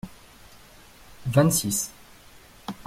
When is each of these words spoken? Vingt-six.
Vingt-six. 1.27 1.91